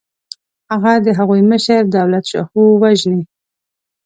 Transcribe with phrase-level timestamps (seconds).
[0.71, 3.21] هغه د هغوی مشر دولتشاهو وژني.